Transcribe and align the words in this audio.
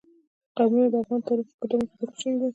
قومونه 0.55 0.87
د 0.91 0.95
افغان 1.03 1.21
تاریخ 1.27 1.47
په 1.51 1.55
کتابونو 1.61 1.87
کې 1.89 1.95
ذکر 2.01 2.15
شوی 2.21 2.35
دي. 2.39 2.47